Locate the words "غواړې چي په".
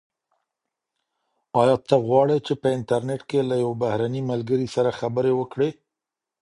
2.05-2.67